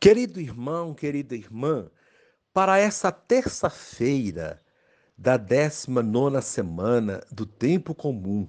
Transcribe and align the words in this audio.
Querido 0.00 0.40
irmão, 0.40 0.94
querida 0.94 1.34
irmã, 1.34 1.90
para 2.54 2.78
essa 2.78 3.10
terça-feira 3.10 4.62
da 5.16 5.36
19 5.36 6.40
semana 6.40 7.20
do 7.32 7.44
tempo 7.44 7.92
comum, 7.92 8.48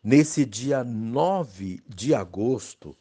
nesse 0.00 0.44
dia 0.44 0.84
9 0.84 1.82
de 1.88 2.14
agosto, 2.14 2.96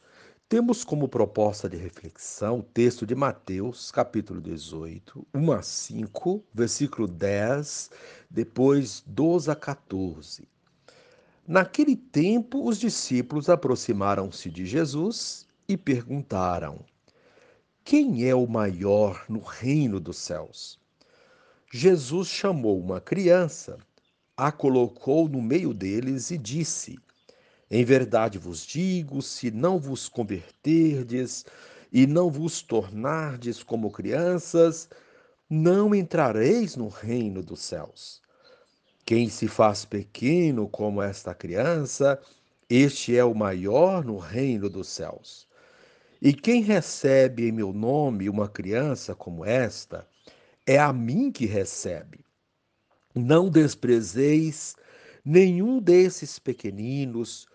temos 0.49 0.83
como 0.83 1.07
proposta 1.07 1.69
de 1.69 1.77
reflexão 1.77 2.57
o 2.57 2.63
texto 2.63 3.05
de 3.05 3.13
Mateus, 3.13 3.91
capítulo 3.91 4.41
18, 4.41 5.27
1 5.31 5.51
a 5.51 5.61
5, 5.61 6.43
versículo 6.51 7.07
10, 7.07 7.91
depois 8.31 9.03
12 9.05 9.51
a 9.51 9.55
14. 9.55 10.47
Naquele 11.47 11.95
tempo, 11.95 12.67
os 12.67 12.79
discípulos 12.79 13.47
aproximaram-se 13.47 14.49
de 14.49 14.65
Jesus 14.65 15.47
e 15.67 15.77
perguntaram: 15.77 16.83
quem 17.89 18.29
é 18.29 18.35
o 18.35 18.45
maior 18.45 19.25
no 19.27 19.39
reino 19.39 19.99
dos 19.99 20.17
céus? 20.19 20.79
Jesus 21.73 22.27
chamou 22.27 22.79
uma 22.79 23.01
criança, 23.01 23.79
a 24.37 24.51
colocou 24.51 25.27
no 25.27 25.41
meio 25.41 25.73
deles 25.73 26.29
e 26.29 26.37
disse: 26.37 26.99
Em 27.67 27.83
verdade 27.83 28.37
vos 28.37 28.63
digo, 28.63 29.23
se 29.23 29.49
não 29.49 29.79
vos 29.79 30.07
converterdes 30.07 31.47
e 31.91 32.05
não 32.05 32.29
vos 32.29 32.61
tornardes 32.61 33.63
como 33.63 33.89
crianças, 33.89 34.87
não 35.49 35.95
entrareis 35.95 36.75
no 36.75 36.89
reino 36.89 37.41
dos 37.41 37.59
céus. 37.59 38.21
Quem 39.03 39.29
se 39.29 39.47
faz 39.47 39.83
pequeno 39.83 40.69
como 40.69 41.01
esta 41.01 41.33
criança, 41.33 42.21
este 42.69 43.17
é 43.17 43.25
o 43.25 43.33
maior 43.33 44.05
no 44.05 44.19
reino 44.19 44.69
dos 44.69 44.89
céus. 44.89 45.48
E 46.21 46.33
quem 46.33 46.61
recebe 46.61 47.47
em 47.47 47.51
meu 47.51 47.71
nome 47.71 48.29
uma 48.29 48.49
criança 48.49 49.15
como 49.15 49.45
esta, 49.45 50.05
é 50.65 50.77
a 50.77 50.91
mim 50.91 51.31
que 51.31 51.45
recebe. 51.45 52.25
Não 53.15 53.49
desprezeis 53.49 54.75
nenhum 55.23 55.79
desses 55.79 56.37
pequeninos, 56.37 57.47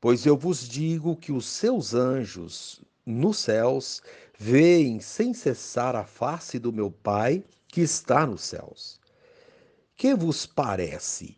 pois 0.00 0.24
eu 0.24 0.36
vos 0.36 0.68
digo 0.68 1.16
que 1.16 1.32
os 1.32 1.46
seus 1.46 1.92
anjos 1.92 2.80
nos 3.04 3.38
céus 3.38 4.00
veem 4.38 5.00
sem 5.00 5.34
cessar 5.34 5.96
a 5.96 6.04
face 6.04 6.58
do 6.58 6.72
meu 6.72 6.90
Pai 6.90 7.42
que 7.66 7.80
está 7.80 8.24
nos 8.24 8.42
céus. 8.42 9.00
Que 9.96 10.14
vos 10.14 10.46
parece? 10.46 11.36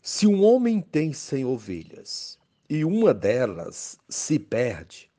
Se 0.00 0.26
um 0.26 0.44
homem 0.44 0.80
tem 0.80 1.12
cem 1.12 1.44
ovelhas 1.44 2.38
e 2.70 2.84
uma 2.84 3.12
delas 3.12 3.98
se 4.08 4.38
perde, 4.38 5.10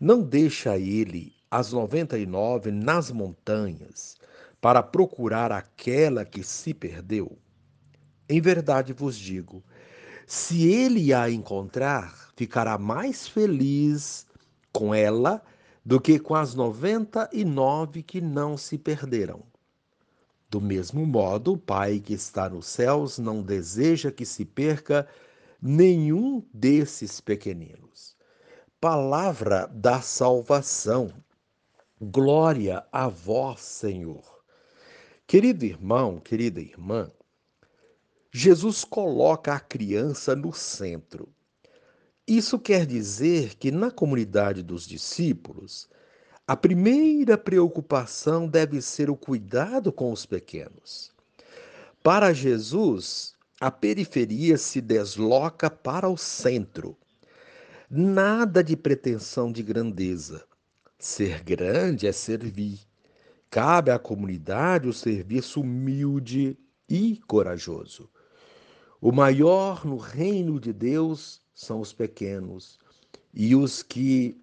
não 0.00 0.22
deixa 0.22 0.78
ele 0.78 1.34
as 1.50 1.72
noventa 1.72 2.18
e 2.18 2.24
nove 2.24 2.70
nas 2.70 3.10
montanhas 3.10 4.16
para 4.58 4.82
procurar 4.82 5.52
aquela 5.52 6.24
que 6.24 6.42
se 6.42 6.72
perdeu? 6.72 7.36
Em 8.26 8.40
verdade 8.40 8.94
vos 8.94 9.14
digo, 9.14 9.62
se 10.26 10.66
ele 10.66 11.12
a 11.12 11.28
encontrar, 11.30 12.30
ficará 12.34 12.78
mais 12.78 13.28
feliz 13.28 14.26
com 14.72 14.94
ela 14.94 15.42
do 15.84 16.00
que 16.00 16.18
com 16.18 16.34
as 16.34 16.54
noventa 16.54 17.28
e 17.30 17.44
nove 17.44 18.02
que 18.02 18.22
não 18.22 18.56
se 18.56 18.78
perderam. 18.78 19.42
Do 20.48 20.62
mesmo 20.62 21.04
modo, 21.04 21.52
o 21.52 21.58
Pai 21.58 22.00
que 22.00 22.14
está 22.14 22.48
nos 22.48 22.68
céus 22.68 23.18
não 23.18 23.42
deseja 23.42 24.10
que 24.10 24.24
se 24.24 24.46
perca 24.46 25.06
nenhum 25.60 26.42
desses 26.54 27.20
pequeninos 27.20 27.89
palavra 28.80 29.66
da 29.66 30.00
salvação. 30.00 31.12
Glória 32.00 32.82
a 32.90 33.08
vós, 33.08 33.60
Senhor. 33.60 34.24
Querido 35.26 35.66
irmão, 35.66 36.18
querida 36.18 36.60
irmã, 36.60 37.10
Jesus 38.32 38.82
coloca 38.82 39.52
a 39.52 39.60
criança 39.60 40.34
no 40.34 40.50
centro. 40.54 41.28
Isso 42.26 42.58
quer 42.58 42.86
dizer 42.86 43.54
que 43.56 43.70
na 43.70 43.90
comunidade 43.90 44.62
dos 44.62 44.86
discípulos, 44.86 45.86
a 46.46 46.56
primeira 46.56 47.36
preocupação 47.36 48.48
deve 48.48 48.80
ser 48.80 49.10
o 49.10 49.16
cuidado 49.16 49.92
com 49.92 50.10
os 50.10 50.24
pequenos. 50.24 51.12
Para 52.02 52.32
Jesus, 52.32 53.34
a 53.60 53.70
periferia 53.70 54.56
se 54.56 54.80
desloca 54.80 55.68
para 55.68 56.08
o 56.08 56.16
centro. 56.16 56.96
Nada 57.92 58.62
de 58.62 58.76
pretensão 58.76 59.50
de 59.50 59.64
grandeza. 59.64 60.46
Ser 60.96 61.42
grande 61.42 62.06
é 62.06 62.12
servir. 62.12 62.78
Cabe 63.50 63.90
à 63.90 63.98
comunidade 63.98 64.86
o 64.86 64.92
serviço 64.92 65.60
humilde 65.60 66.56
e 66.88 67.16
corajoso. 67.26 68.08
O 69.00 69.10
maior 69.10 69.84
no 69.84 69.96
reino 69.96 70.60
de 70.60 70.72
Deus 70.72 71.42
são 71.52 71.80
os 71.80 71.92
pequenos 71.92 72.78
e 73.34 73.56
os 73.56 73.82
que, 73.82 74.40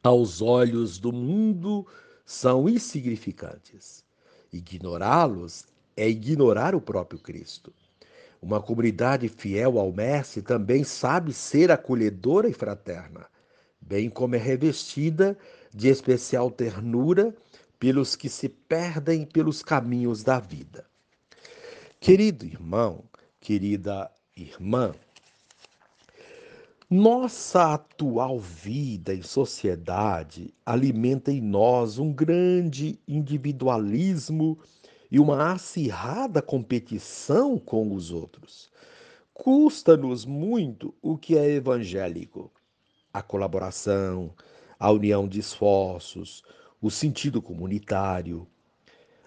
aos 0.00 0.40
olhos 0.40 0.96
do 0.96 1.12
mundo, 1.12 1.84
são 2.24 2.68
insignificantes. 2.68 4.04
Ignorá-los 4.52 5.64
é 5.96 6.08
ignorar 6.08 6.76
o 6.76 6.80
próprio 6.80 7.18
Cristo. 7.18 7.74
Uma 8.40 8.60
comunidade 8.60 9.28
fiel 9.28 9.78
ao 9.78 9.92
Mestre 9.92 10.40
também 10.40 10.82
sabe 10.82 11.32
ser 11.32 11.70
acolhedora 11.70 12.48
e 12.48 12.54
fraterna, 12.54 13.26
bem 13.80 14.08
como 14.08 14.34
é 14.34 14.38
revestida 14.38 15.36
de 15.72 15.88
especial 15.88 16.50
ternura 16.50 17.34
pelos 17.78 18.16
que 18.16 18.28
se 18.28 18.48
perdem 18.48 19.26
pelos 19.26 19.62
caminhos 19.62 20.22
da 20.22 20.40
vida. 20.40 20.86
Querido 22.00 22.46
irmão, 22.46 23.04
querida 23.38 24.10
irmã, 24.34 24.94
nossa 26.88 27.74
atual 27.74 28.40
vida 28.40 29.14
em 29.14 29.22
sociedade 29.22 30.52
alimenta 30.66 31.30
em 31.30 31.40
nós 31.40 31.98
um 31.98 32.12
grande 32.12 32.98
individualismo 33.06 34.58
e 35.10 35.18
uma 35.18 35.52
acirrada 35.52 36.40
competição 36.40 37.58
com 37.58 37.94
os 37.94 38.10
outros. 38.10 38.70
Custa-nos 39.34 40.24
muito 40.24 40.94
o 41.02 41.16
que 41.16 41.36
é 41.36 41.50
evangélico: 41.50 42.50
a 43.12 43.22
colaboração, 43.22 44.34
a 44.78 44.90
união 44.90 45.26
de 45.26 45.40
esforços, 45.40 46.42
o 46.80 46.90
sentido 46.90 47.42
comunitário. 47.42 48.46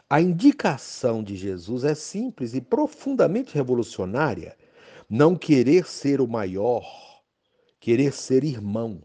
A 0.10 0.22
indicação 0.22 1.24
de 1.24 1.36
Jesus 1.36 1.84
é 1.84 1.96
simples 1.96 2.54
e 2.54 2.62
profundamente 2.62 3.56
revolucionária. 3.56 4.56
Não 5.10 5.36
querer 5.36 5.86
ser 5.88 6.22
o 6.22 6.28
maior, 6.28 6.86
querer 7.80 8.14
ser 8.14 8.44
irmão 8.44 9.02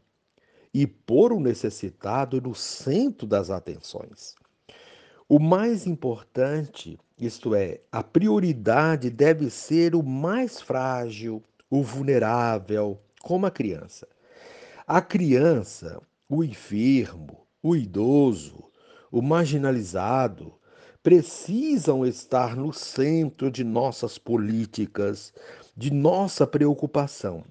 e 0.72 0.86
pôr 0.86 1.32
o 1.32 1.40
necessitado 1.40 2.40
no 2.40 2.54
centro 2.54 3.26
das 3.26 3.50
atenções. 3.50 4.34
O 5.30 5.38
mais 5.38 5.86
importante, 5.86 6.98
isto 7.18 7.54
é, 7.54 7.82
a 7.92 8.02
prioridade 8.02 9.10
deve 9.10 9.50
ser 9.50 9.94
o 9.94 10.02
mais 10.02 10.58
frágil, 10.58 11.44
o 11.68 11.82
vulnerável, 11.82 12.98
como 13.20 13.44
a 13.44 13.50
criança. 13.50 14.08
A 14.86 15.02
criança, 15.02 16.00
o 16.30 16.42
enfermo, 16.42 17.46
o 17.62 17.76
idoso, 17.76 18.70
o 19.12 19.20
marginalizado, 19.20 20.54
precisam 21.02 22.06
estar 22.06 22.56
no 22.56 22.72
centro 22.72 23.50
de 23.50 23.62
nossas 23.62 24.16
políticas, 24.16 25.34
de 25.76 25.92
nossa 25.92 26.46
preocupação. 26.46 27.44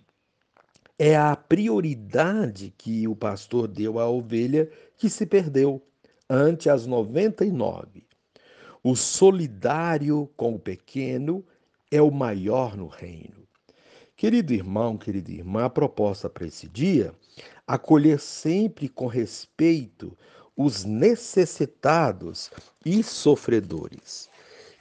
É 0.98 1.16
a 1.16 1.36
prioridade 1.36 2.74
que 2.76 3.08
o 3.08 3.16
pastor 3.16 3.68
deu 3.68 4.00
à 4.00 4.10
ovelha 4.10 4.68
que 4.98 5.12
se 5.12 5.28
perdeu 5.28 5.80
ante 6.30 6.70
as 6.70 6.86
99. 6.86 8.04
O 8.84 8.96
solidário 8.96 10.30
com 10.36 10.56
o 10.56 10.60
pequeno 10.60 11.46
é 11.92 12.02
o 12.02 12.12
maior 12.12 12.76
no 12.76 12.88
reino. 12.88 13.48
Querido 14.16 14.54
irmão, 14.54 14.98
querida 14.98 15.32
irmã, 15.32 15.66
a 15.66 15.70
proposta 15.70 16.30
para 16.30 16.48
esse 16.48 16.68
dia, 16.68 17.14
acolher 17.68 18.20
sempre 18.20 18.90
com 18.90 19.06
respeito 19.06 20.18
os 20.56 20.84
necessitados 20.84 22.50
e 22.84 23.04
sofredores. 23.04 24.30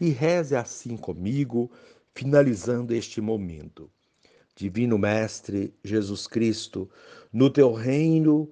E 0.01 0.09
reze 0.09 0.57
assim 0.57 0.97
comigo, 0.97 1.71
finalizando 2.15 2.95
este 2.95 3.21
momento. 3.21 3.91
Divino 4.55 4.97
Mestre 4.97 5.75
Jesus 5.85 6.27
Cristo, 6.27 6.89
no 7.31 7.51
teu 7.51 7.75
reino 7.75 8.51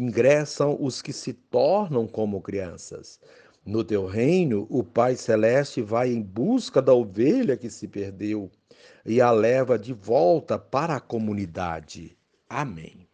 ingressam 0.00 0.76
os 0.80 1.02
que 1.02 1.12
se 1.12 1.32
tornam 1.32 2.06
como 2.06 2.40
crianças. 2.40 3.20
No 3.64 3.84
teu 3.84 4.06
reino, 4.06 4.66
o 4.70 4.82
Pai 4.82 5.14
Celeste 5.14 5.82
vai 5.82 6.10
em 6.10 6.22
busca 6.22 6.80
da 6.80 6.94
ovelha 6.94 7.56
que 7.56 7.68
se 7.68 7.86
perdeu 7.86 8.50
e 9.04 9.20
a 9.20 9.30
leva 9.30 9.78
de 9.78 9.92
volta 9.92 10.58
para 10.58 10.96
a 10.96 11.00
comunidade. 11.00 12.16
Amém. 12.48 13.06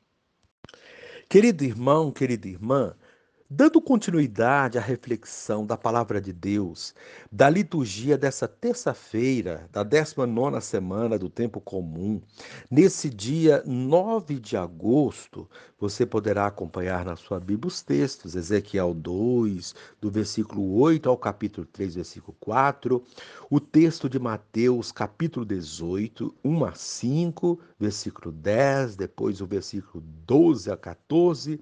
Querido 1.28 1.64
irmão, 1.64 2.12
querida 2.12 2.46
irmã, 2.46 2.94
Dando 3.48 3.80
continuidade 3.80 4.76
à 4.76 4.80
reflexão 4.80 5.64
da 5.64 5.76
palavra 5.76 6.20
de 6.20 6.32
Deus, 6.32 6.92
da 7.30 7.48
liturgia 7.48 8.18
dessa 8.18 8.48
terça-feira, 8.48 9.68
da 9.70 9.84
19 9.84 10.60
semana 10.60 11.16
do 11.16 11.30
tempo 11.30 11.60
comum, 11.60 12.20
nesse 12.68 13.08
dia 13.08 13.62
9 13.64 14.40
de 14.40 14.56
agosto, 14.56 15.48
você 15.78 16.04
poderá 16.04 16.46
acompanhar 16.46 17.04
na 17.04 17.14
sua 17.14 17.38
Bíblia 17.38 17.68
os 17.68 17.82
textos, 17.82 18.34
Ezequiel 18.34 18.92
2, 18.92 19.76
do 20.00 20.10
versículo 20.10 20.80
8 20.80 21.08
ao 21.08 21.16
capítulo 21.16 21.64
3, 21.72 21.94
versículo 21.94 22.36
4, 22.40 23.00
o 23.48 23.60
texto 23.60 24.08
de 24.08 24.18
Mateus, 24.18 24.90
capítulo 24.90 25.46
18, 25.46 26.34
1 26.42 26.64
a 26.64 26.74
5, 26.74 27.60
versículo 27.78 28.32
10, 28.32 28.96
depois 28.96 29.40
o 29.40 29.46
versículo 29.46 30.02
12 30.26 30.68
a 30.68 30.76
14, 30.76 31.60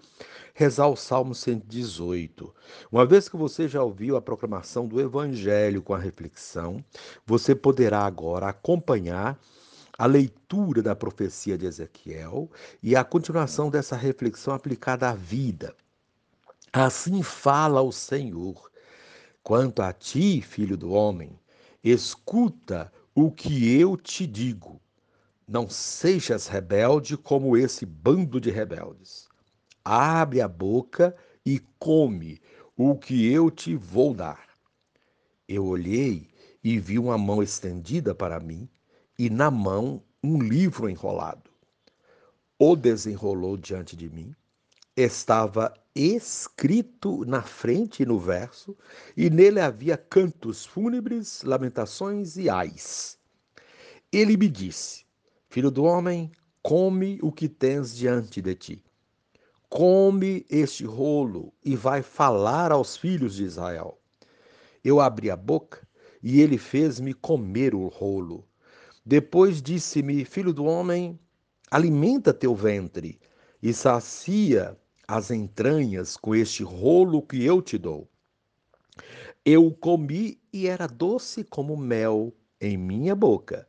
rezar 0.55 0.87
o 0.87 0.97
Salmo 0.97 1.35
118. 1.75 2.55
Uma 2.91 3.05
vez 3.05 3.29
que 3.29 3.37
você 3.37 3.67
já 3.67 3.83
ouviu 3.83 4.17
a 4.17 4.23
proclamação 4.23 4.87
do 4.87 5.01
Evangelho 5.01 5.83
com 5.83 5.95
a 5.95 5.99
reflexão, 5.99 6.85
você 7.27 7.55
poderá 7.55 8.05
agora 8.05 8.49
acompanhar 8.49 9.39
a 9.99 10.07
leitura 10.07 10.83
da 10.83 10.95
profecia 10.95 11.57
de 11.57 11.67
Ezequiel 11.67 12.51
e 12.83 12.95
a 12.95 13.05
continuação 13.05 13.71
dessa 13.71 13.97
reflexão 13.97 14.55
aplicada 14.55 15.09
à 15.09 15.15
vida. 15.15 15.75
Assim 16.73 17.23
fala 17.23 17.81
o 17.81 17.93
Senhor. 17.93 18.71
Quanto 19.43 19.83
a 19.83 19.93
ti, 19.93 20.41
filho 20.41 20.77
do 20.77 20.93
homem, 20.93 21.39
escuta 21.83 22.93
o 23.15 23.31
que 23.31 23.79
eu 23.79 23.97
te 23.97 24.27
digo. 24.27 24.81
Não 25.47 25.69
sejas 25.69 26.47
rebelde 26.47 27.17
como 27.17 27.57
esse 27.57 27.85
bando 27.85 28.41
de 28.41 28.51
rebeldes 28.51 29.29
abre 29.85 30.41
a 30.41 30.49
boca 30.49 31.15
e 31.45 31.61
come 31.79 32.41
o 32.77 32.97
que 32.97 33.31
eu 33.31 33.51
te 33.51 33.77
vou 33.77 34.15
dar. 34.15 34.49
Eu 35.47 35.67
olhei 35.67 36.29
e 36.63 36.79
vi 36.79 36.99
uma 36.99 37.19
mão 37.19 37.43
estendida 37.43 38.15
para 38.15 38.41
mim 38.41 38.69
e 39.19 39.29
na 39.29 39.51
mão 39.51 40.03
um 40.23 40.39
livro 40.39 40.89
enrolado. 40.89 41.51
O 42.59 42.75
desenrolou 42.75 43.57
diante 43.57 43.95
de 43.95 44.09
mim. 44.09 44.35
Estava 44.97 45.75
escrito 45.95 47.25
na 47.25 47.43
frente 47.43 48.05
e 48.05 48.07
no 48.07 48.19
verso, 48.19 48.77
e 49.17 49.29
nele 49.29 49.61
havia 49.61 49.97
cantos 49.97 50.65
fúnebres, 50.65 51.43
lamentações 51.43 52.37
e 52.37 52.49
ais. 52.49 53.19
Ele 54.13 54.37
me 54.37 54.49
disse: 54.49 55.05
Filho 55.49 55.71
do 55.71 55.83
homem, 55.83 56.31
come 56.63 57.19
o 57.23 57.33
que 57.33 57.49
tens 57.49 57.95
diante 57.95 58.41
de 58.41 58.55
ti 58.55 58.84
come 59.75 60.47
este 60.49 60.85
rolo 60.85 61.53
e 61.65 61.75
vai 61.75 62.01
falar 62.01 62.71
aos 62.71 62.97
filhos 62.97 63.35
de 63.35 63.43
Israel. 63.43 64.01
Eu 64.85 65.01
abri 65.01 65.33
a 65.33 65.37
boca 65.37 65.85
e 66.23 66.41
ele 66.41 66.59
fez-me 66.59 67.13
comer 67.13 67.75
o 67.75 67.89
rolo. 67.89 68.47
Depois 69.05 69.61
disse-me: 69.61 70.25
Filho 70.25 70.53
do 70.53 70.65
homem, 70.65 71.19
alimenta 71.73 72.33
teu 72.33 72.55
ventre 72.55 73.19
e 73.61 73.75
sacia 73.75 74.79
as 75.09 75.33
entranhas 75.33 76.17
com 76.17 76.37
este 76.37 76.63
rolo 76.63 77.21
que 77.21 77.45
eu 77.45 77.61
te 77.61 77.77
dou. 77.77 78.09
Eu 79.45 79.73
comi 79.73 80.41
e 80.53 80.69
era 80.69 80.87
doce 80.87 81.43
como 81.43 81.77
mel 81.77 82.33
em 82.61 82.77
minha 82.79 83.17
boca. 83.17 83.67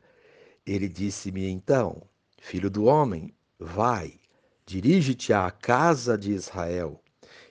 Ele 0.64 0.88
disse-me 0.88 1.48
então: 1.48 2.00
Filho 2.38 2.70
do 2.70 2.84
homem, 2.84 3.34
vai 3.58 4.20
Dirige-te 4.68 5.32
à 5.32 5.48
casa 5.48 6.18
de 6.18 6.32
Israel 6.32 7.00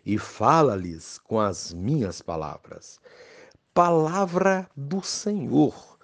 e 0.05 0.17
fala-lhes 0.17 1.17
com 1.17 1.39
as 1.39 1.71
minhas 1.71 2.21
palavras. 2.21 2.99
Palavra 3.73 4.69
do 4.75 5.01
Senhor. 5.01 5.97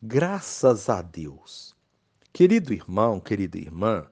Graças 0.00 0.88
a 0.88 1.02
Deus. 1.02 1.74
Querido 2.32 2.72
irmão, 2.72 3.18
querida 3.18 3.58
irmã, 3.58 4.06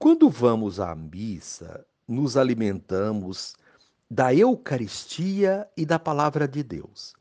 quando 0.00 0.28
vamos 0.28 0.80
à 0.80 0.96
missa, 0.96 1.86
nos 2.08 2.36
alimentamos 2.36 3.54
da 4.10 4.34
Eucaristia 4.34 5.68
e 5.76 5.86
da 5.86 5.98
palavra 6.00 6.48
de 6.48 6.64
Deus. 6.64 7.14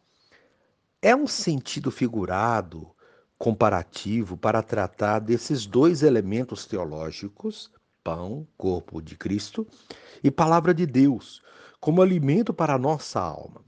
É 1.00 1.16
um 1.16 1.28
sentido 1.28 1.92
figurado, 1.92 2.90
comparativo, 3.38 4.36
para 4.36 4.64
tratar 4.64 5.20
desses 5.20 5.68
dois 5.68 6.02
elementos 6.02 6.66
teológicos 6.66 7.70
pão, 8.06 8.48
corpo 8.56 9.02
de 9.02 9.18
Cristo, 9.18 9.68
e 10.24 10.30
palavra 10.30 10.76
de 10.76 10.86
Deus, 10.86 11.42
como 11.82 12.04
alimento 12.04 12.54
para 12.54 12.76
a 12.76 12.78
nossa 12.78 13.20
alma. 13.20 13.66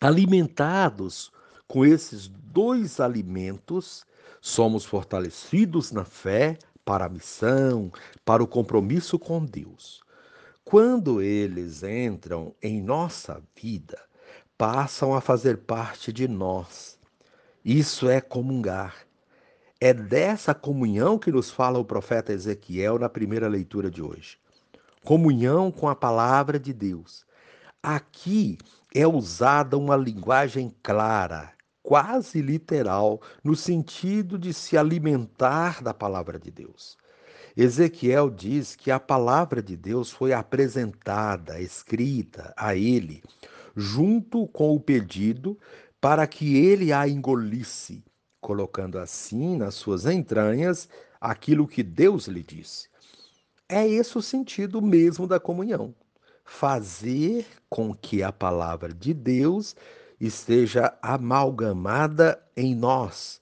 Alimentados 0.00 1.30
com 1.68 1.86
esses 1.86 2.26
dois 2.26 2.98
alimentos, 2.98 4.04
somos 4.40 4.84
fortalecidos 4.84 5.92
na 5.92 6.04
fé 6.04 6.58
para 6.84 7.06
a 7.06 7.08
missão, 7.08 7.90
para 8.24 8.42
o 8.42 8.48
compromisso 8.48 9.18
com 9.18 9.44
Deus. 9.44 10.02
Quando 10.64 11.22
eles 11.22 11.84
entram 11.84 12.52
em 12.60 12.82
nossa 12.82 13.40
vida, 13.54 13.98
passam 14.58 15.14
a 15.14 15.20
fazer 15.20 15.58
parte 15.58 16.12
de 16.12 16.26
nós. 16.26 16.98
Isso 17.64 18.08
é 18.08 18.20
comungar. 18.20 19.05
É 19.78 19.92
dessa 19.92 20.54
comunhão 20.54 21.18
que 21.18 21.30
nos 21.30 21.50
fala 21.50 21.78
o 21.78 21.84
profeta 21.84 22.32
Ezequiel 22.32 22.98
na 22.98 23.10
primeira 23.10 23.46
leitura 23.46 23.90
de 23.90 24.02
hoje. 24.02 24.38
Comunhão 25.04 25.70
com 25.70 25.86
a 25.86 25.94
palavra 25.94 26.58
de 26.58 26.72
Deus. 26.72 27.26
Aqui 27.82 28.56
é 28.94 29.06
usada 29.06 29.76
uma 29.76 29.94
linguagem 29.94 30.74
clara, 30.82 31.52
quase 31.82 32.40
literal, 32.40 33.20
no 33.44 33.54
sentido 33.54 34.38
de 34.38 34.54
se 34.54 34.78
alimentar 34.78 35.82
da 35.82 35.92
palavra 35.92 36.38
de 36.38 36.50
Deus. 36.50 36.96
Ezequiel 37.54 38.30
diz 38.30 38.74
que 38.74 38.90
a 38.90 38.98
palavra 38.98 39.62
de 39.62 39.76
Deus 39.76 40.10
foi 40.10 40.32
apresentada, 40.32 41.60
escrita 41.60 42.54
a 42.56 42.74
ele, 42.74 43.22
junto 43.76 44.48
com 44.48 44.74
o 44.74 44.80
pedido 44.80 45.58
para 46.00 46.26
que 46.26 46.56
ele 46.56 46.94
a 46.94 47.06
engolisse 47.06 48.02
colocando 48.40 48.98
assim 48.98 49.56
nas 49.56 49.74
suas 49.74 50.06
entranhas 50.06 50.88
aquilo 51.20 51.66
que 51.66 51.82
Deus 51.82 52.26
lhe 52.26 52.42
disse. 52.42 52.88
É 53.68 53.86
esse 53.86 54.16
o 54.16 54.22
sentido 54.22 54.80
mesmo 54.80 55.26
da 55.26 55.40
comunhão. 55.40 55.94
Fazer 56.44 57.46
com 57.68 57.92
que 57.92 58.22
a 58.22 58.30
palavra 58.32 58.94
de 58.94 59.12
Deus 59.12 59.74
esteja 60.20 60.96
amalgamada 61.02 62.40
em 62.56 62.74
nós, 62.74 63.40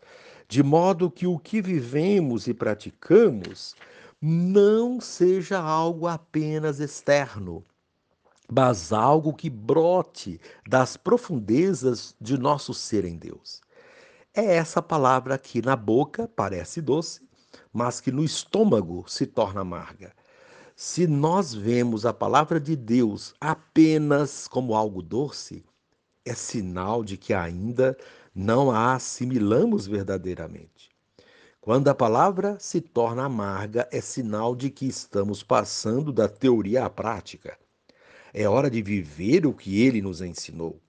de 0.49 0.63
modo 0.63 1.11
que 1.11 1.27
o 1.27 1.39
que 1.39 1.61
vivemos 1.61 2.47
e 2.47 2.55
praticamos 2.55 3.77
não 4.21 5.01
seja 5.01 5.61
algo 5.61 6.07
apenas 6.07 6.81
externo, 6.81 7.63
mas 8.51 8.93
algo 8.93 9.35
que 9.35 9.51
brote 9.51 10.41
das 10.67 10.97
profundezas 10.97 12.17
de 12.19 12.39
nosso 12.39 12.73
ser 12.73 13.05
em 13.05 13.19
Deus 13.19 13.64
é 14.35 14.57
essa 14.57 14.83
palavra 14.83 15.39
que 15.39 15.63
na 15.63 15.77
boca 15.77 16.29
parece 16.29 16.83
doce, 16.83 17.23
mas 17.73 18.01
que 18.01 18.11
no 18.11 18.25
estômago 18.25 19.05
se 19.07 19.27
torna 19.27 19.61
amarga. 19.61 20.13
Se 20.75 21.07
nós 21.07 21.55
vemos 21.55 22.05
a 22.05 22.13
palavra 22.13 22.59
de 22.61 22.75
Deus 22.75 23.33
apenas 23.41 24.49
como 24.49 24.75
algo 24.75 25.01
doce, 25.01 25.65
é 26.25 26.35
sinal 26.35 27.05
de 27.05 27.17
que 27.17 27.33
ainda 27.33 27.97
não 28.35 28.73
a 28.73 28.95
assimilamos 28.95 29.87
verdadeiramente. 29.87 30.91
Quando 31.61 31.89
a 31.89 31.95
palavra 31.95 32.59
se 32.59 32.81
torna 32.81 33.25
amarga, 33.25 33.89
é 33.93 34.01
sinal 34.01 34.57
de 34.57 34.69
que 34.69 34.87
estamos 34.87 35.43
passando 35.43 36.13
da 36.13 36.29
teoria 36.29 36.85
à 36.85 36.91
prática. 36.91 37.57
É 38.33 38.49
hora 38.49 38.69
de 38.69 38.83
viver 38.83 39.47
o 39.47 39.55
que 39.55 39.81
ele 39.81 40.03
nos 40.03 40.21
ensinou. 40.21 40.84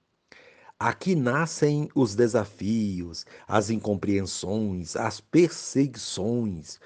Aqui 0.86 1.16
nascem 1.16 1.90
os 1.96 2.14
desafios, 2.14 3.26
as 3.48 3.72
incompreensões, 3.72 4.96
as 4.96 5.20
perseguições. 5.20 6.80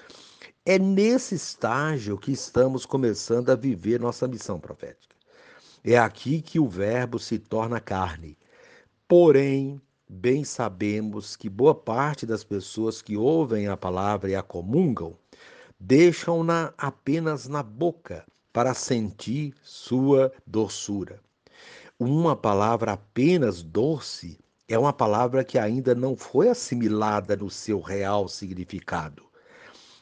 É 0.64 0.78
nesse 0.78 1.34
estágio 1.34 2.16
que 2.16 2.32
estamos 2.32 2.86
começando 2.86 3.50
a 3.50 3.54
viver 3.54 4.00
nossa 4.00 4.26
missão 4.26 4.58
profética. 4.58 5.14
É 5.84 5.98
aqui 5.98 6.40
que 6.40 6.58
o 6.58 6.66
Verbo 6.66 7.18
se 7.18 7.38
torna 7.38 7.78
carne. 7.78 8.38
Porém, 9.06 9.78
bem 10.08 10.44
sabemos 10.44 11.36
que 11.36 11.50
boa 11.50 11.74
parte 11.74 12.24
das 12.24 12.42
pessoas 12.42 13.02
que 13.02 13.18
ouvem 13.18 13.68
a 13.68 13.76
palavra 13.76 14.30
e 14.30 14.34
a 14.34 14.42
comungam 14.42 15.14
deixam-na 15.78 16.72
apenas 16.78 17.46
na 17.46 17.62
boca 17.62 18.24
para 18.50 18.72
sentir 18.72 19.54
sua 19.62 20.32
doçura 20.46 21.20
uma 22.00 22.34
palavra 22.34 22.92
apenas 22.94 23.62
doce 23.62 24.38
é 24.66 24.78
uma 24.78 24.90
palavra 24.92 25.44
que 25.44 25.58
ainda 25.58 25.94
não 25.94 26.16
foi 26.16 26.48
assimilada 26.48 27.36
no 27.36 27.50
seu 27.50 27.78
real 27.78 28.26
significado. 28.26 29.24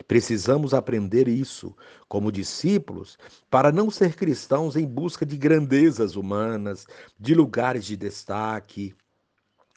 Precisamos 0.06 0.72
aprender 0.72 1.26
isso 1.26 1.74
como 2.08 2.30
discípulos 2.30 3.18
para 3.50 3.72
não 3.72 3.90
ser 3.90 4.14
cristãos 4.14 4.76
em 4.76 4.86
busca 4.86 5.26
de 5.26 5.36
grandezas 5.36 6.14
humanas, 6.14 6.86
de 7.18 7.34
lugares 7.34 7.84
de 7.84 7.96
destaque 7.96 8.94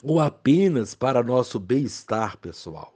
ou 0.04 0.20
apenas 0.20 0.94
para 0.94 1.24
nosso 1.24 1.60
bem-estar 1.60 2.38
pessoal. 2.38 2.94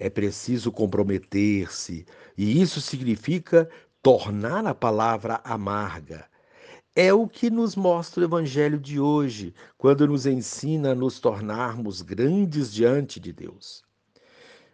É 0.00 0.10
preciso 0.10 0.72
comprometer-se, 0.72 2.04
e 2.36 2.60
isso 2.60 2.80
significa 2.80 3.70
tornar 4.02 4.66
a 4.66 4.74
palavra 4.74 5.40
amarga. 5.44 6.26
É 7.00 7.14
o 7.14 7.28
que 7.28 7.48
nos 7.48 7.76
mostra 7.76 8.22
o 8.22 8.24
Evangelho 8.24 8.76
de 8.76 8.98
hoje, 8.98 9.54
quando 9.76 10.04
nos 10.08 10.26
ensina 10.26 10.90
a 10.90 10.94
nos 10.96 11.20
tornarmos 11.20 12.02
grandes 12.02 12.72
diante 12.72 13.20
de 13.20 13.32
Deus. 13.32 13.84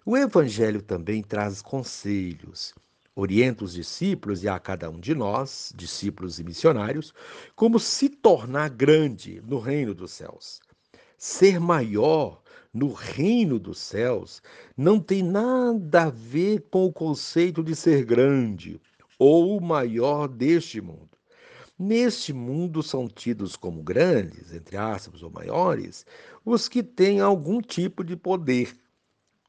O 0.06 0.16
Evangelho 0.16 0.80
também 0.80 1.22
traz 1.22 1.60
conselhos, 1.60 2.74
orienta 3.14 3.62
os 3.62 3.74
discípulos 3.74 4.42
e 4.42 4.48
a 4.48 4.58
cada 4.58 4.88
um 4.88 4.98
de 4.98 5.14
nós, 5.14 5.70
discípulos 5.76 6.38
e 6.38 6.44
missionários, 6.44 7.12
como 7.54 7.78
se 7.78 8.08
tornar 8.08 8.70
grande 8.70 9.42
no 9.46 9.58
reino 9.58 9.92
dos 9.92 10.12
céus. 10.12 10.62
Ser 11.18 11.60
maior 11.60 12.40
no 12.72 12.90
reino 12.94 13.58
dos 13.58 13.78
céus 13.78 14.40
não 14.74 14.98
tem 14.98 15.22
nada 15.22 16.04
a 16.04 16.10
ver 16.10 16.64
com 16.70 16.86
o 16.86 16.92
conceito 16.92 17.62
de 17.62 17.76
ser 17.76 18.02
grande 18.02 18.80
ou 19.18 19.58
o 19.58 19.60
maior 19.60 20.26
deste 20.26 20.80
mundo. 20.80 21.13
Neste 21.78 22.32
mundo 22.32 22.82
são 22.82 23.08
tidos 23.08 23.56
como 23.56 23.82
grandes, 23.82 24.52
entre 24.52 24.76
aspas, 24.76 25.22
ou 25.22 25.30
maiores, 25.30 26.06
os 26.44 26.68
que 26.68 26.82
têm 26.82 27.20
algum 27.20 27.60
tipo 27.60 28.04
de 28.04 28.16
poder 28.16 28.76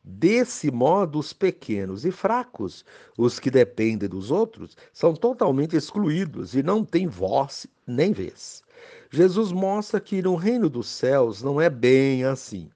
Desse 0.07 0.69
modo, 0.69 1.17
os 1.17 1.33
pequenos 1.33 2.05
e 2.05 2.11
fracos, 2.11 2.85
os 3.17 3.39
que 3.39 3.49
dependem 3.49 4.07
dos 4.07 4.29
outros, 4.29 4.77
são 4.93 5.15
totalmente 5.15 5.75
excluídos 5.75 6.53
e 6.53 6.61
não 6.61 6.85
têm 6.85 7.07
voz 7.07 7.65
nem 7.87 8.13
vez. 8.13 8.61
Jesus 9.09 9.51
mostra 9.51 9.99
que 9.99 10.21
no 10.21 10.35
reino 10.35 10.69
dos 10.69 10.87
céus 10.87 11.41
não 11.41 11.59
é 11.59 11.71
bem 11.71 12.23
assim. 12.23 12.69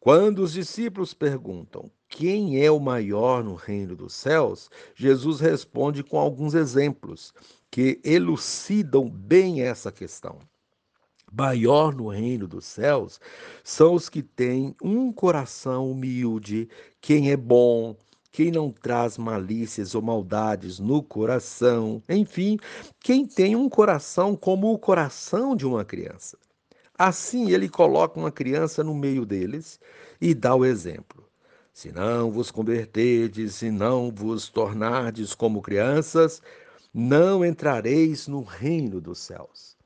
Quando 0.00 0.38
os 0.38 0.54
discípulos 0.54 1.12
perguntam 1.12 1.90
quem 2.08 2.64
é 2.64 2.70
o 2.70 2.80
maior 2.80 3.44
no 3.44 3.54
reino 3.54 3.94
dos 3.94 4.14
céus, 4.14 4.70
Jesus 4.94 5.40
responde 5.40 6.02
com 6.02 6.18
alguns 6.18 6.54
exemplos 6.54 7.34
que 7.74 8.00
elucidam 8.04 9.10
bem 9.10 9.62
essa 9.62 9.90
questão 9.90 10.38
maior 11.32 11.92
no 11.92 12.06
reino 12.06 12.46
dos 12.46 12.66
céus 12.66 13.20
são 13.64 13.94
os 13.94 14.08
que 14.08 14.22
têm 14.22 14.76
um 14.80 15.12
coração 15.12 15.90
humilde, 15.90 16.68
quem 17.00 17.32
é 17.32 17.36
bom, 17.36 17.96
quem 18.30 18.52
não 18.52 18.70
traz 18.70 19.18
malícias 19.18 19.96
ou 19.96 20.02
maldades 20.02 20.78
no 20.78 21.02
coração, 21.02 22.00
enfim, 22.08 22.58
quem 23.00 23.26
tem 23.26 23.56
um 23.56 23.68
coração 23.68 24.36
como 24.36 24.72
o 24.72 24.78
coração 24.78 25.56
de 25.56 25.66
uma 25.66 25.84
criança. 25.84 26.38
Assim, 26.96 27.50
ele 27.50 27.68
coloca 27.68 28.20
uma 28.20 28.30
criança 28.30 28.84
no 28.84 28.94
meio 28.94 29.26
deles 29.26 29.80
e 30.20 30.32
dá 30.32 30.54
o 30.54 30.64
exemplo. 30.64 31.24
Se 31.72 31.90
não 31.90 32.30
vos 32.30 32.52
converterdes, 32.52 33.56
se 33.56 33.68
não 33.68 34.12
vos 34.12 34.48
tornardes 34.48 35.34
como 35.34 35.60
crianças, 35.60 36.40
não 36.94 37.44
entrareis 37.44 38.28
no 38.28 38.44
reino 38.44 39.00
dos 39.00 39.18
céus. 39.18 39.76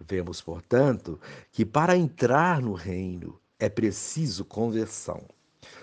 Vemos, 0.00 0.40
portanto, 0.40 1.20
que 1.52 1.64
para 1.64 1.96
entrar 1.96 2.60
no 2.60 2.72
reino 2.72 3.40
é 3.58 3.68
preciso 3.68 4.44
conversão. 4.44 5.22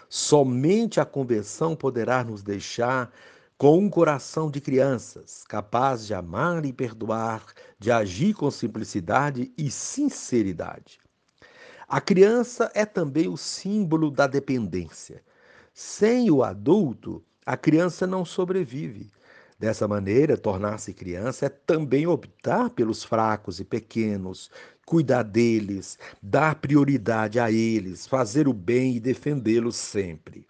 Somente 0.09 0.99
a 0.99 1.05
conversão 1.05 1.75
poderá 1.75 2.23
nos 2.23 2.43
deixar 2.43 3.11
com 3.57 3.77
um 3.77 3.89
coração 3.89 4.51
de 4.51 4.59
crianças, 4.59 5.43
capaz 5.47 6.05
de 6.05 6.13
amar 6.13 6.65
e 6.65 6.73
perdoar, 6.73 7.45
de 7.79 7.89
agir 7.89 8.33
com 8.33 8.51
simplicidade 8.51 9.51
e 9.57 9.71
sinceridade. 9.71 10.99
A 11.87 12.01
criança 12.01 12.69
é 12.75 12.85
também 12.85 13.29
o 13.29 13.37
símbolo 13.37 14.11
da 14.11 14.27
dependência. 14.27 15.23
Sem 15.73 16.29
o 16.29 16.43
adulto, 16.43 17.23
a 17.45 17.55
criança 17.55 18.05
não 18.05 18.25
sobrevive. 18.25 19.09
Dessa 19.59 19.87
maneira, 19.87 20.37
tornar-se 20.37 20.93
criança 20.93 21.47
é 21.47 21.49
também 21.49 22.05
optar 22.05 22.69
pelos 22.69 23.03
fracos 23.03 23.59
e 23.59 23.65
pequenos, 23.65 24.51
cuidar 24.85 25.23
deles, 25.23 25.97
dar 26.21 26.55
prioridade 26.55 27.39
a 27.39 27.51
eles, 27.51 28.05
fazer 28.05 28.47
o 28.47 28.53
bem 28.53 28.95
e 28.95 28.99
defendê-los 28.99 29.75
sempre. 29.75 30.45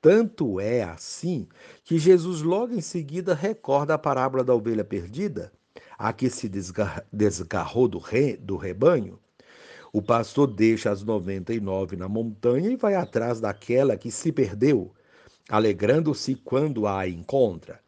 Tanto 0.00 0.60
é 0.60 0.84
assim 0.84 1.48
que 1.82 1.98
Jesus 1.98 2.40
logo 2.40 2.72
em 2.72 2.80
seguida 2.80 3.34
recorda 3.34 3.94
a 3.94 3.98
parábola 3.98 4.44
da 4.44 4.54
ovelha 4.54 4.84
perdida, 4.84 5.52
a 5.98 6.12
que 6.12 6.30
se 6.30 6.48
desgarrou 7.12 7.88
do, 7.88 7.98
re, 7.98 8.36
do 8.36 8.56
rebanho. 8.56 9.18
O 9.92 10.00
pastor 10.00 10.46
deixa 10.46 10.92
as 10.92 11.02
99 11.02 11.96
na 11.96 12.08
montanha 12.08 12.70
e 12.70 12.76
vai 12.76 12.94
atrás 12.94 13.40
daquela 13.40 13.96
que 13.96 14.12
se 14.12 14.30
perdeu, 14.30 14.94
alegrando-se 15.48 16.36
quando 16.36 16.86
a 16.86 17.08
encontra. 17.08 17.84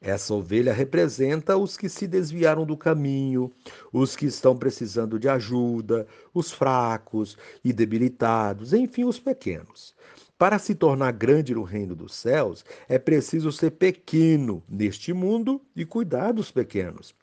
Essa 0.00 0.32
ovelha 0.32 0.72
representa 0.72 1.58
os 1.58 1.76
que 1.76 1.86
se 1.86 2.06
desviaram 2.06 2.64
do 2.64 2.74
caminho, 2.74 3.52
os 3.92 4.16
que 4.16 4.24
estão 4.24 4.56
precisando 4.56 5.18
de 5.18 5.28
ajuda, 5.28 6.06
os 6.32 6.50
fracos 6.50 7.36
e 7.62 7.70
debilitados, 7.70 8.72
enfim, 8.72 9.04
os 9.04 9.20
pequenos. 9.20 9.94
Para 10.38 10.58
se 10.58 10.74
tornar 10.74 11.12
grande 11.12 11.54
no 11.54 11.62
reino 11.62 11.94
dos 11.94 12.14
céus, 12.14 12.64
é 12.88 12.98
preciso 12.98 13.52
ser 13.52 13.72
pequeno 13.72 14.62
neste 14.66 15.12
mundo 15.12 15.60
e 15.76 15.84
cuidar 15.84 16.32
dos 16.32 16.50
pequenos. 16.50 17.14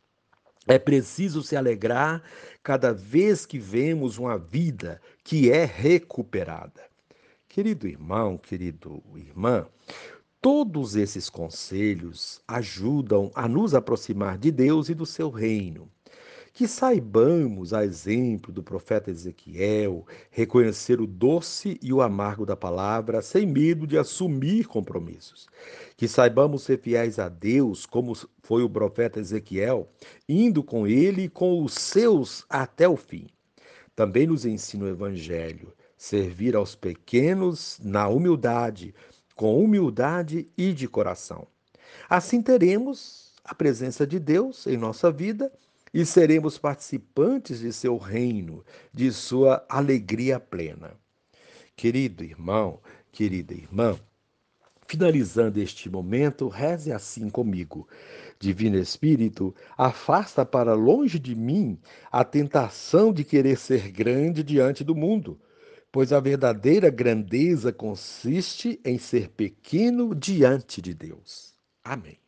É 0.68 0.78
preciso 0.78 1.42
se 1.42 1.56
alegrar 1.56 2.22
cada 2.62 2.94
vez 2.94 3.44
que 3.44 3.58
vemos 3.58 4.20
uma 4.20 4.38
vida 4.38 5.02
que 5.24 5.50
é 5.50 5.66
recuperada. 5.66 6.84
Querido 7.48 7.88
irmão, 7.88 8.38
querido 8.38 9.02
irmã, 9.16 9.66
Todos 10.40 10.96
esses 10.96 11.32
conselhos 11.32 12.40
ajudam 12.48 13.32
a 13.34 13.48
nos 13.48 13.74
aproximar 13.74 14.38
de 14.38 14.52
Deus 14.52 14.88
e 14.88 14.94
do 14.94 15.06
seu 15.06 15.32
reino. 15.32 15.90
Que 16.54 16.68
saibamos, 16.68 17.74
a 17.74 17.84
exemplo 17.84 18.52
do 18.52 18.62
profeta 18.62 19.10
Ezequiel, 19.10 20.06
reconhecer 20.30 21.02
o 21.02 21.08
doce 21.08 21.80
e 21.82 21.92
o 21.92 22.02
amargo 22.02 22.46
da 22.46 22.56
palavra 22.56 23.22
sem 23.22 23.48
medo 23.48 23.88
de 23.88 23.98
assumir 23.98 24.68
compromissos. 24.68 25.48
Que 25.96 26.08
saibamos 26.08 26.64
ser 26.64 26.80
fiéis 26.80 27.18
a 27.18 27.30
Deus, 27.30 27.88
como 27.88 28.14
foi 28.44 28.64
o 28.64 28.70
profeta 28.70 29.20
Ezequiel, 29.20 29.90
indo 30.30 30.64
com 30.64 30.88
ele 30.88 31.24
e 31.24 31.30
com 31.30 31.64
os 31.64 31.74
seus 31.74 32.46
até 32.48 32.88
o 32.88 32.96
fim. 32.96 33.28
Também 33.96 34.28
nos 34.28 34.46
ensina 34.46 34.86
o 34.86 34.90
Evangelho, 34.90 35.74
servir 35.98 36.56
aos 36.56 36.76
pequenos 36.76 37.80
na 37.84 38.08
humildade, 38.08 38.94
com 39.38 39.64
humildade 39.64 40.50
e 40.58 40.74
de 40.74 40.88
coração. 40.88 41.48
Assim 42.10 42.42
teremos 42.42 43.32
a 43.46 43.54
presença 43.54 44.06
de 44.06 44.20
Deus 44.20 44.66
em 44.66 44.76
nossa 44.76 45.12
vida 45.12 45.54
e 45.94 46.04
seremos 46.06 46.58
participantes 46.58 47.60
de 47.60 47.72
seu 47.72 47.98
reino, 47.98 48.66
de 48.92 49.12
sua 49.14 49.64
alegria 49.70 50.40
plena. 50.40 50.92
Querido 51.76 52.24
irmão, 52.24 52.80
querida 53.12 53.54
irmã, 53.54 53.98
finalizando 54.88 55.62
este 55.62 55.88
momento, 55.88 56.48
reze 56.48 56.92
assim 56.92 57.30
comigo. 57.30 57.88
Divino 58.40 58.78
Espírito, 58.78 59.54
afasta 59.78 60.44
para 60.44 60.74
longe 60.74 61.20
de 61.20 61.36
mim 61.36 61.78
a 62.12 62.24
tentação 62.24 63.14
de 63.14 63.24
querer 63.24 63.58
ser 63.58 63.92
grande 63.92 64.44
diante 64.44 64.84
do 64.84 64.96
mundo 64.96 65.40
pois 65.92 66.14
a 66.14 66.20
verdadeira 66.20 66.90
grandeza 66.90 67.72
consiste 67.74 68.80
em 68.86 68.98
ser 68.98 69.30
pequeno 69.30 70.14
diante 70.16 70.82
de 70.82 70.94
Deus. 70.94 71.54
Amém. 71.84 72.20